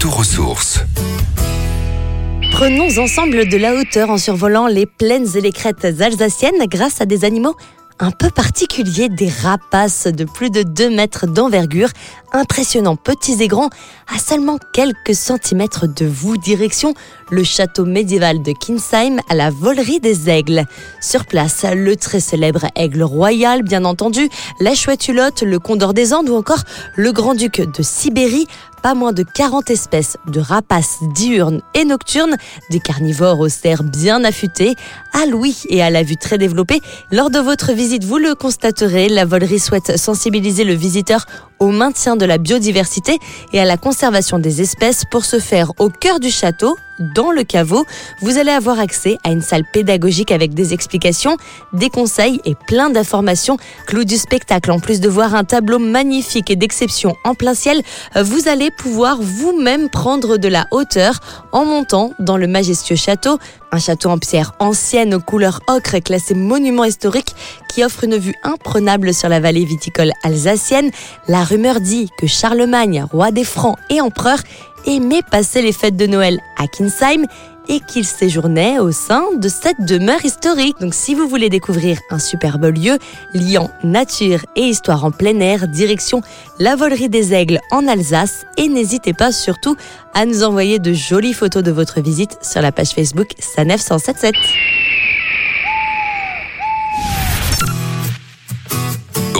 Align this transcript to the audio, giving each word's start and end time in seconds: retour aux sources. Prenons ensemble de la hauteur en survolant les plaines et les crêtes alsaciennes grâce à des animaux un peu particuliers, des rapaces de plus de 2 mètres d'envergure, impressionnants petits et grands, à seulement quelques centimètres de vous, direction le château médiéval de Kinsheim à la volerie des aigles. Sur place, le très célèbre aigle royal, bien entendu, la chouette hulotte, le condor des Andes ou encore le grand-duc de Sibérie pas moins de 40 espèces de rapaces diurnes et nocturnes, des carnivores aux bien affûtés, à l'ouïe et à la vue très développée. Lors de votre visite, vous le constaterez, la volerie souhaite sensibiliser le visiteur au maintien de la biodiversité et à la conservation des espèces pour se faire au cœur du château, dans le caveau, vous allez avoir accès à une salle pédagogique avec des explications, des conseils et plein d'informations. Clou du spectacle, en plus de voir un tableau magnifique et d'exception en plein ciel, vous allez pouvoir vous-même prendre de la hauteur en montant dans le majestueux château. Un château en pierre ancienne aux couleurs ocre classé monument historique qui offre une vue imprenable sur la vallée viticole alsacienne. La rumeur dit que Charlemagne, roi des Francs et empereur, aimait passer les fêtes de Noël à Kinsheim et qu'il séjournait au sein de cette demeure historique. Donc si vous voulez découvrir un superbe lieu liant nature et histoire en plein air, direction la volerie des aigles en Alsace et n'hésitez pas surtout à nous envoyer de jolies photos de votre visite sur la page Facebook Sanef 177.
retour 0.00 0.20
aux 0.20 0.24
sources. 0.24 0.78
Prenons 2.52 2.96
ensemble 2.96 3.46
de 3.46 3.58
la 3.58 3.74
hauteur 3.74 4.08
en 4.08 4.16
survolant 4.16 4.66
les 4.66 4.86
plaines 4.86 5.26
et 5.34 5.42
les 5.42 5.52
crêtes 5.52 5.84
alsaciennes 5.84 6.66
grâce 6.68 7.02
à 7.02 7.06
des 7.06 7.26
animaux 7.26 7.54
un 8.00 8.10
peu 8.10 8.30
particuliers, 8.30 9.10
des 9.10 9.28
rapaces 9.28 10.06
de 10.06 10.24
plus 10.24 10.50
de 10.50 10.62
2 10.62 10.88
mètres 10.88 11.26
d'envergure, 11.26 11.90
impressionnants 12.32 12.96
petits 12.96 13.42
et 13.42 13.48
grands, 13.48 13.68
à 14.12 14.18
seulement 14.18 14.58
quelques 14.72 15.14
centimètres 15.14 15.86
de 15.86 16.06
vous, 16.06 16.38
direction 16.38 16.94
le 17.30 17.44
château 17.44 17.84
médiéval 17.84 18.42
de 18.42 18.52
Kinsheim 18.52 19.20
à 19.28 19.34
la 19.34 19.50
volerie 19.50 20.00
des 20.00 20.30
aigles. 20.30 20.64
Sur 21.02 21.26
place, 21.26 21.66
le 21.74 21.94
très 21.94 22.20
célèbre 22.20 22.66
aigle 22.74 23.02
royal, 23.02 23.62
bien 23.62 23.84
entendu, 23.84 24.30
la 24.60 24.74
chouette 24.74 25.06
hulotte, 25.08 25.42
le 25.42 25.58
condor 25.58 25.92
des 25.92 26.14
Andes 26.14 26.30
ou 26.30 26.36
encore 26.36 26.62
le 26.96 27.12
grand-duc 27.12 27.60
de 27.60 27.82
Sibérie 27.82 28.46
pas 28.80 28.94
moins 28.94 29.12
de 29.12 29.22
40 29.22 29.70
espèces 29.70 30.16
de 30.26 30.40
rapaces 30.40 30.98
diurnes 31.14 31.60
et 31.74 31.84
nocturnes, 31.84 32.36
des 32.70 32.80
carnivores 32.80 33.40
aux 33.40 33.48
bien 33.84 34.24
affûtés, 34.24 34.74
à 35.12 35.26
l'ouïe 35.26 35.56
et 35.68 35.82
à 35.82 35.90
la 35.90 36.02
vue 36.02 36.16
très 36.16 36.38
développée. 36.38 36.80
Lors 37.10 37.30
de 37.30 37.38
votre 37.38 37.72
visite, 37.72 38.04
vous 38.04 38.18
le 38.18 38.34
constaterez, 38.34 39.08
la 39.08 39.24
volerie 39.24 39.58
souhaite 39.58 39.96
sensibiliser 39.96 40.64
le 40.64 40.74
visiteur 40.74 41.26
au 41.60 41.68
maintien 41.68 42.16
de 42.16 42.24
la 42.24 42.38
biodiversité 42.38 43.18
et 43.52 43.60
à 43.60 43.64
la 43.64 43.76
conservation 43.76 44.38
des 44.38 44.62
espèces 44.62 45.04
pour 45.10 45.24
se 45.24 45.38
faire 45.38 45.72
au 45.78 45.90
cœur 45.90 46.18
du 46.18 46.30
château, 46.30 46.76
dans 47.00 47.32
le 47.32 47.44
caveau, 47.44 47.86
vous 48.20 48.38
allez 48.38 48.50
avoir 48.50 48.78
accès 48.78 49.16
à 49.24 49.30
une 49.30 49.40
salle 49.40 49.64
pédagogique 49.72 50.30
avec 50.30 50.54
des 50.54 50.74
explications, 50.74 51.36
des 51.72 51.88
conseils 51.88 52.40
et 52.44 52.54
plein 52.66 52.90
d'informations. 52.90 53.56
Clou 53.86 54.04
du 54.04 54.16
spectacle, 54.16 54.70
en 54.70 54.78
plus 54.78 55.00
de 55.00 55.08
voir 55.08 55.34
un 55.34 55.44
tableau 55.44 55.78
magnifique 55.78 56.50
et 56.50 56.56
d'exception 56.56 57.16
en 57.24 57.34
plein 57.34 57.54
ciel, 57.54 57.80
vous 58.20 58.48
allez 58.48 58.70
pouvoir 58.70 59.18
vous-même 59.20 59.88
prendre 59.88 60.36
de 60.36 60.48
la 60.48 60.66
hauteur 60.70 61.20
en 61.52 61.64
montant 61.64 62.12
dans 62.18 62.36
le 62.36 62.46
majestueux 62.46 62.96
château. 62.96 63.38
Un 63.72 63.78
château 63.78 64.10
en 64.10 64.18
pierre 64.18 64.52
ancienne 64.58 65.14
aux 65.14 65.20
couleurs 65.20 65.60
ocre 65.68 65.98
classé 66.00 66.34
monument 66.34 66.84
historique 66.84 67.34
qui 67.72 67.84
offre 67.84 68.04
une 68.04 68.16
vue 68.16 68.34
imprenable 68.42 69.14
sur 69.14 69.28
la 69.28 69.38
vallée 69.38 69.64
viticole 69.64 70.10
alsacienne. 70.24 70.90
La 71.28 71.44
rumeur 71.50 71.80
dit 71.80 72.08
que 72.16 72.28
Charlemagne, 72.28 73.04
roi 73.10 73.32
des 73.32 73.44
Francs 73.44 73.76
et 73.90 74.00
empereur, 74.00 74.38
aimait 74.86 75.22
passer 75.28 75.62
les 75.62 75.72
fêtes 75.72 75.96
de 75.96 76.06
Noël 76.06 76.38
à 76.56 76.68
Kinsheim 76.68 77.26
et 77.68 77.80
qu'il 77.80 78.06
séjournait 78.06 78.78
au 78.78 78.92
sein 78.92 79.24
de 79.36 79.48
cette 79.48 79.84
demeure 79.84 80.24
historique. 80.24 80.76
Donc 80.80 80.94
si 80.94 81.14
vous 81.14 81.28
voulez 81.28 81.48
découvrir 81.48 81.98
un 82.10 82.18
superbe 82.18 82.66
lieu 82.66 82.98
liant 83.34 83.70
nature 83.82 84.40
et 84.56 84.62
histoire 84.62 85.04
en 85.04 85.10
plein 85.10 85.38
air, 85.40 85.68
direction 85.68 86.22
la 86.58 86.76
volerie 86.76 87.08
des 87.08 87.34
aigles 87.34 87.60
en 87.70 87.86
Alsace 87.86 88.46
et 88.56 88.68
n'hésitez 88.68 89.12
pas 89.12 89.32
surtout 89.32 89.76
à 90.14 90.26
nous 90.26 90.44
envoyer 90.44 90.78
de 90.78 90.92
jolies 90.92 91.34
photos 91.34 91.62
de 91.62 91.72
votre 91.72 92.00
visite 92.00 92.38
sur 92.42 92.62
la 92.62 92.72
page 92.72 92.90
Facebook 92.90 93.30
Sanef 93.38 93.80
177. 93.80 94.34